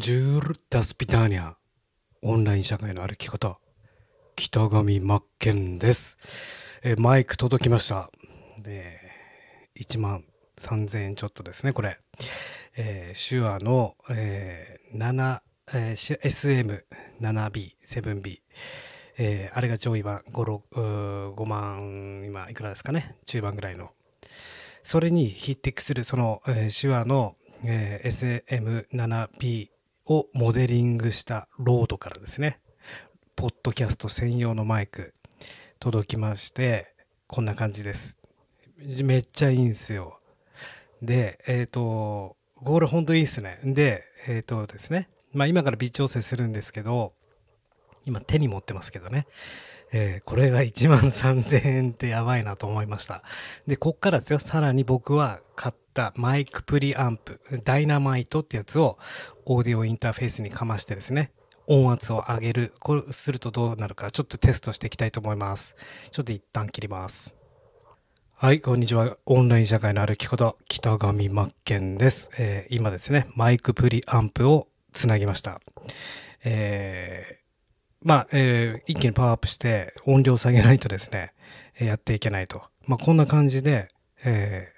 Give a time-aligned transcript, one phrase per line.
[0.00, 1.54] ジュール・ダスピターニャ。
[2.22, 3.58] オンライン社会の歩き方。
[4.36, 6.18] 北上真剣です。
[6.84, 8.08] え、マイク届きました。
[8.60, 9.00] で、
[9.76, 10.24] 1万
[10.56, 11.98] 3000円ちょっとですね、これ。
[12.76, 15.40] えー、手話の、えー、7、
[15.74, 16.20] えー、
[17.20, 18.38] SM7B、7B。
[19.18, 23.16] えー、あれが上位版 5, 5万、今いくらですかね？
[23.26, 23.90] 中盤ぐらいの。
[24.84, 27.34] それに匹敵するその、えー、手話の
[27.64, 28.46] えー、
[28.86, 29.68] SM7P
[30.08, 32.60] をモデリングしたロードからですね、
[33.36, 35.12] ポッドキャスト専用のマイク
[35.78, 36.94] 届きまして、
[37.26, 38.16] こんな感じです。
[39.04, 40.18] めっちゃいいんですよ。
[41.02, 43.60] で、えっ、ー、と、これほんといいっすね。
[43.62, 47.12] で、えっ、ー、とですね、まあ今から微調整するんですけど、
[48.06, 49.26] 今手に持ってますけどね。
[49.92, 53.22] えー、これが1万3000円ってやばいなと思いました。
[53.66, 58.98] で、こっからですよ、さらに僕は買ったマイクプリアンプ、ダイナマイトってやつを
[59.46, 61.32] オーディオインターフェースにかましてですね、
[61.66, 62.72] 音圧を上げる。
[62.78, 65.74] これするとどうなるか、ちょっとテストしていきたいと思います。
[66.12, 67.34] ちょっと一旦切ります。
[68.36, 69.16] はい、こんにちは。
[69.26, 72.30] オンライン社会の歩き方、北上真剣です。
[72.38, 75.60] えー、今ですね、マイクプリアンプをつなぎました。
[76.44, 77.38] えー
[78.00, 81.34] まあ、えー、一気にパワーアップして音量下げないとですね、
[81.80, 82.62] やっていけないと。
[82.86, 83.88] まあ、こんな感じで、
[84.24, 84.77] えー、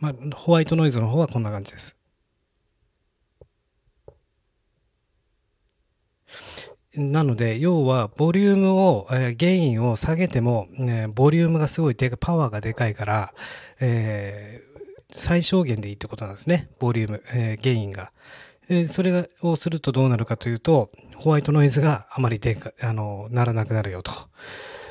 [0.00, 1.96] まあ、ホワイトノイズの方はこんな感じです。
[6.96, 13.34] なので、要は、ボリュームを、えー、ゲインを下げても、ね、ボリュームがすごいでかい、パワーがでかいから、
[13.80, 16.70] えー、最小限でいいってことなんですね。
[16.78, 18.12] ボリューム、えー、ゲインが。
[18.68, 24.12] えそれをするとどうなるかというと、ホワイトノイズがあまりでか、あの、ならなくなるよと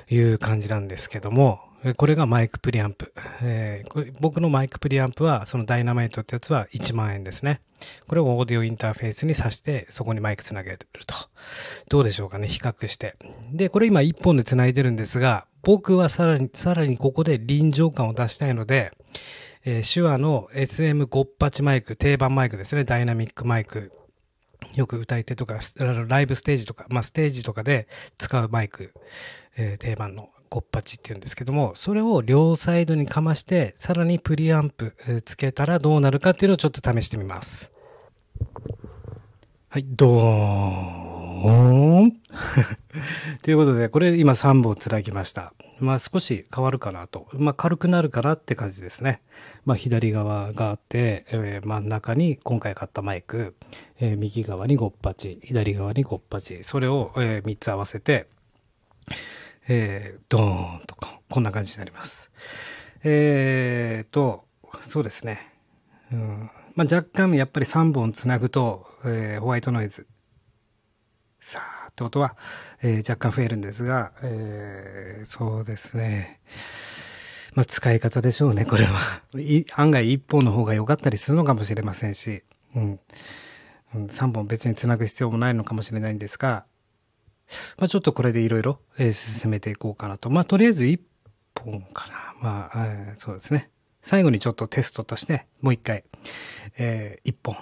[0.10, 1.60] いう感じなんですけども、
[1.98, 3.14] これがマイクプリアンプ。
[3.42, 7.60] えー、これ僕のマイクプリアンプは、そのダイナマイトってやつは1万円ですね。
[8.08, 11.16] これをオーディオインターフェースに挿して、そこにマイクつなげると。
[11.90, 13.18] どうでしょうかね、比較して。
[13.52, 18.94] で、これ今1本でつないでるんですが、僕はさらに、さらにここで臨場感を出したいので、
[19.66, 23.92] えー、手話の SM58 マイク、定番マイクですね、ダイナミックマイク。
[24.76, 25.60] よく歌い手とか、
[26.08, 27.88] ライブステージとか、まあ、ステージとかで
[28.18, 28.94] 使うマイク、
[29.58, 30.30] えー、定番の
[30.62, 37.72] 58っていうんですけども、それを両サイドにかまして、さらにプリアンプ、つけたらどうなるかっていうのをちょっと試してみます。
[39.70, 42.12] はい、ドーン
[43.42, 45.54] ということで、これ今3本つなぎました。
[45.80, 47.28] まあ少し変わるかなと。
[47.34, 49.22] まあ軽くなるかなって感じですね。
[49.66, 53.56] まあ左側があって、えー、真ん中に今回買ったマイク、
[54.00, 58.28] えー、右側にゴッパチ、左側にゴッパチ、それを、えー、3つ合わせて、
[59.68, 62.32] えー、ドーンとかこんな感じになります。
[63.04, 64.46] えーと、
[64.90, 65.54] そうですね。
[66.12, 70.08] うんまあ、若干やっぱり3本つなぐと、えー、ホワイトノイズ。
[71.40, 72.36] さあ、ってことは、
[72.82, 76.40] えー、若干増えるんですが、えー、そうですね。
[77.54, 79.22] まあ、使い方でしょうね、これは。
[79.76, 82.44] 案外一本の方が良かったりするのかもしれませんし、
[82.76, 83.00] うん。
[83.94, 86.66] 3本別につなぐ必要もないのかもしれないんですが、
[87.78, 90.30] まあ、ちょっとこれでいろいろ進めていこうかなと。
[90.30, 91.00] まあ、とりあえず1
[91.56, 92.36] 本かな。
[92.42, 93.70] まあ、えー、そうですね。
[94.02, 96.04] 最後にちょっとテストとして、もう一回、
[96.78, 97.56] えー、1本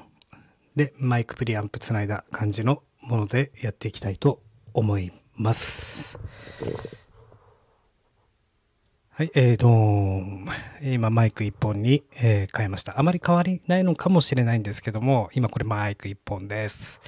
[0.75, 4.41] でマイクプリアンプつないだ感じのものでやっていきたいと
[4.73, 6.17] 思います。
[9.11, 9.67] はい、えーと、
[10.81, 12.99] 今マイク1本に、えー、変えました。
[12.99, 17.01] あまり変わりないのかもしれないんですけども、今これマイク1本です。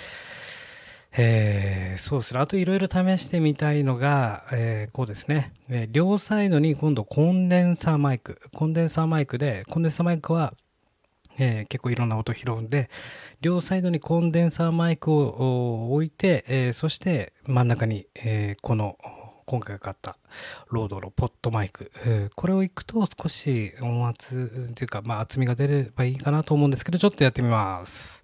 [1.16, 2.40] えー、そうですね。
[2.40, 8.40] あといろいろ試してみたいのが、えー、こうですね、えー、両サイドに今度コンデンサーマイク。
[8.54, 10.54] コンデンサーマイクで、コンデンサーマイクは
[11.38, 12.90] え、結構いろんな音拾うんで、
[13.42, 18.98] 両サイドにコンデンサーマイクを置いて、え、そして真ん中に、え、この
[19.46, 20.18] 今回買った
[20.70, 28.24] RODE の PodMic、えこれをいくと少し音圧っていうか、まあ、厚みが出ればいいかなと思うんですけど、ちょっとやってみます。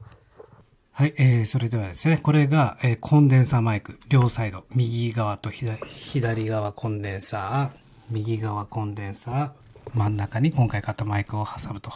[1.00, 7.78] はい、えー、それではですね、これが、えー、コンデンサーマイク、両サイド、右側と左側コンデンサー、
[8.10, 9.52] 右側コンデンサー、
[9.94, 11.90] 真ん中に今回買ったマイクを挟むと。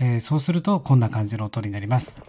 [0.00, 2.24] えー、そうするとこんな感じの音になります。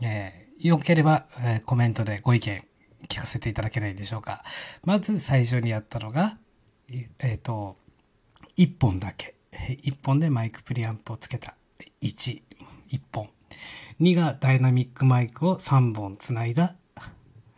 [0.00, 2.64] えー、よければ、えー、コメントでご意見
[3.06, 4.42] 聞かせていただけないでしょうか。
[4.86, 6.38] まず最初にやったのが、
[7.18, 7.76] えっ、と、
[8.56, 9.34] 1本だけ。
[9.52, 11.56] 1本でマイクプリアンプをつけた。
[12.00, 12.40] 1、
[12.88, 13.28] 1本。
[14.00, 16.76] 2がダイナミックマイクを3本つないだ、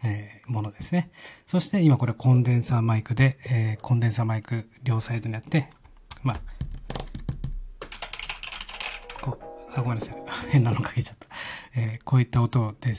[0.05, 1.11] えー、ものですね。
[1.47, 5.71] そして今これコンデンサーマイクで、えー、コンデンサーマイク両サイドにあって、
[6.23, 6.41] まあ、
[9.77, 10.17] あ、ごめんなさい。
[10.51, 11.27] 変なのかけちゃった。
[11.75, 12.95] えー、こういった音を出。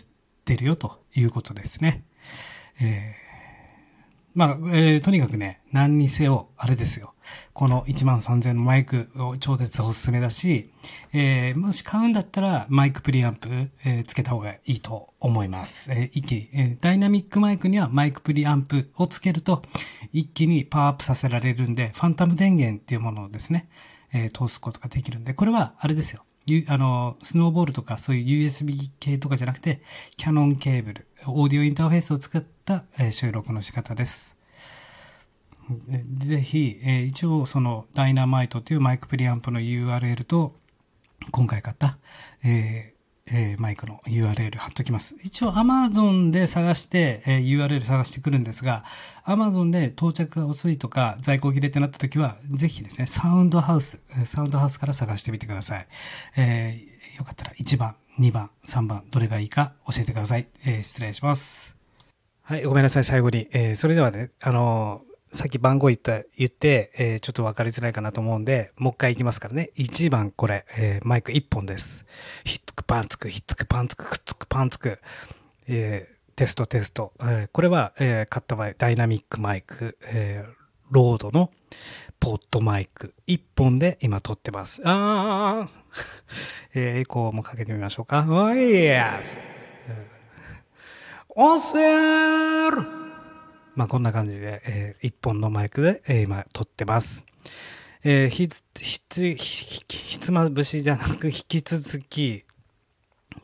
[0.58, 2.04] るよということですね。
[2.82, 3.29] えー
[4.34, 7.14] まあ、えー、とにかくね、何にせよ、あれですよ。
[7.54, 10.72] この1万3000のマイクを超絶おすすめだし、
[11.14, 13.50] えー、もし買うんだったらマイクプリアンプ、
[13.86, 15.92] えー、つけた方がいいと思います。
[15.92, 19.64] えー、一気に、え、ダイナミックマイクにはマイクプリアンプをつけると、
[20.14, 23.70] 一気にパワーアップさせられるんで、ファンタム電源っていうものをですね、
[24.14, 26.24] え、通すことができるんで、これはあれですよ。
[26.68, 29.82] あの、スノーボールとかそういう USB 系とかじゃなくて、
[30.18, 34.38] キャノンケーブル、オーディオインターフェースを使った、え収録の仕方です。
[36.18, 40.56] ぜひ、え一応そのダイナマイトというマイクプリアンプの URL と、
[41.32, 41.98] 今回買った、
[42.44, 42.94] え
[43.32, 45.16] えー、マイクの URL 貼っときます。
[45.24, 48.84] 一応 Amazon で探して、えー、URL 探してくるんですが、
[49.26, 55.88] Amazon で到着が遅いとか在庫切れってなった時は、ぜひですね、サウンドハウス、サウンドハウスから探してみてください。
[56.38, 60.48] えー、よかったら1番、2番、3番、どれがいいか教えてください。
[60.66, 61.76] えー、失礼します。
[62.44, 63.48] はい、ごめんなさい、最後に。
[63.52, 69.70] えー、それではね、あのさっき番号言った、言って、えー、ちょっと分かりづらいかなと思うんで、もう一回いきますからね。
[69.76, 72.06] 1番これ、えー、マイク1本です。
[72.44, 75.00] ひっつくパンつく、ひっつくパンつく、くっつくパンつく。
[75.68, 77.14] えー、テストテスト。
[77.20, 80.52] えー、これは、えー、買った場合、ダイナミックマイク、えー、
[80.90, 81.52] RODE の
[82.20, 84.82] PodMic 1本で今撮ってます。
[84.84, 85.80] あー
[86.74, 88.26] えー、エコーもかけてみましょうか。
[88.28, 89.40] おいやす。
[91.30, 93.09] おせー
[93.80, 97.26] まあ、こんな感じで、えー、一本のマイクで、えー、今撮ってます。
[98.04, 102.44] えー、ひつ、ひつ、ひつまぶしじゃなく引き続き、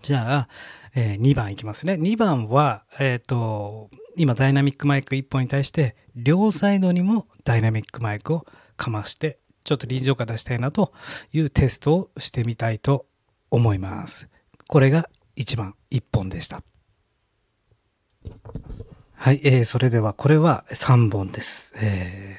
[0.02, 0.50] じゃあ、
[0.94, 1.94] えー、2番いきますね。
[1.94, 8.46] 2番は、えっ、ー、と、今ダイナミックマイク1本に対して、両サイドにもダイナミックマイクを
[8.76, 10.92] かまして、ちょっと臨場感出したいなと
[11.31, 13.06] いうテストをしてみたいと
[13.52, 14.30] 思います。
[14.68, 15.08] これが
[15.38, 16.62] 1番1本でした。
[19.18, 21.74] はい、えー、それではこれは3本です。
[21.78, 22.38] え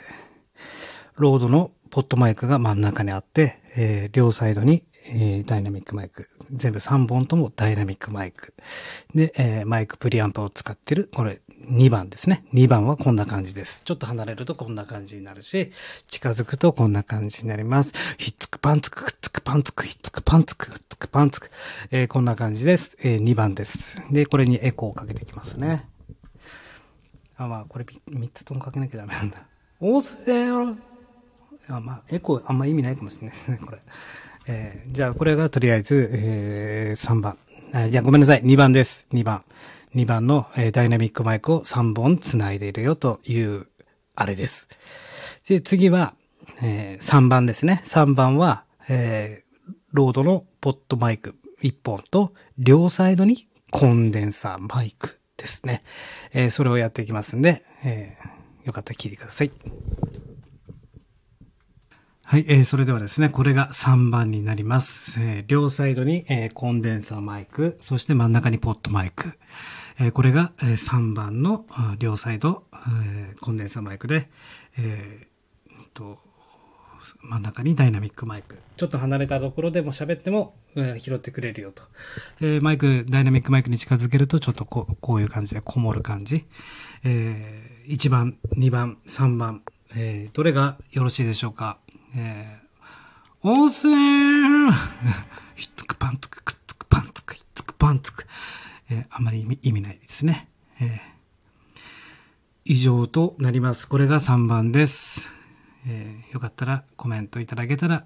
[1.16, 6.28] ー、 RODE の PodMic が真ん中にあって、えー、両サイドに、えー、ダイナミックマイク。
[6.52, 8.54] 全部3本ともダイナミックマイク。
[9.14, 12.44] で、えー、マイクプリアンプを使ってる、これ2番ですね。
[12.54, 13.82] 2番はこんな感じです。
[13.84, 15.72] ちょっと離れるとこんな感じになるし、
[16.06, 17.94] 近づくとこんな感じになります。
[18.16, 21.50] ひっつくパンつく、くっつくパンつく、ひっつくパンつく、くっつくパンつく。
[21.90, 22.96] えー、こんな感じです。
[23.02, 24.00] えー、2番です。
[24.12, 25.95] で、これにエコーをかけていきますね。
[27.36, 29.46] あ、まあ、これ3つともかけなきゃダメなんだ。
[29.80, 30.76] おせよ
[31.68, 33.78] あ、まあ、エコーあんま意味ないかもしれないですね、これ。
[34.48, 37.38] えー、じゃあ、これがとりあえず、えー、3番。
[37.72, 38.42] あじゃあ、ごめんなさい。
[38.42, 39.06] 2番です。
[39.12, 39.44] 2番。
[39.94, 43.66] 2番の、えー、ダイナミックマイクを3本繋いでいるよという、
[44.14, 44.68] あれです。
[45.48, 46.14] で、次は、
[46.62, 47.82] えー、3番ですね。
[47.84, 55.82] 3番は、えー、 RODE の PodMic 1本と、両サイドにコンデンサーマイクですね。
[56.32, 59.50] えー、それをやっていきますんで、えー、よかったら聞いてください。
[62.28, 65.20] はい、えー、それではですね、これが3番になります。
[65.20, 69.38] えー、両サイドに、えー、コンデンサーマイク、そして真ん中に PodMic。
[70.00, 71.66] えー、これが、えー、3番の
[71.98, 74.28] 両サイド、えー、コンデンサーマイクで、
[74.76, 76.25] えー、と
[77.22, 78.58] 真ん中にダイナミックマイク。
[78.76, 81.82] ちょっと離れたところでも喋っても、えー、拾ってくれるよと。
[82.40, 86.44] えー、マイク、ダイナミックマイクに近づけると、ちょっとこうこういう感じでこもる感じ。
[87.04, 89.62] えー、1番、2番、3番、
[89.94, 91.78] えー、どれがよろしいでしょうか。
[92.16, 94.72] えー、温泉
[95.54, 98.26] ひっつくパンつく、くっつくパンつく、ひっつくパンつく。
[98.90, 100.48] えー、あまり意味意味ないですね。
[100.80, 100.88] えー、
[102.64, 103.88] 以上となります。
[103.88, 105.30] これが3番です。
[105.88, 108.04] えー、よかったらコメントいただけたら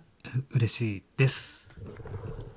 [0.53, 1.69] 嬉しいです。